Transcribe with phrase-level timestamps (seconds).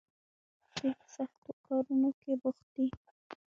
[0.75, 2.85] دوی په سختو کارونو کې بوخت دي.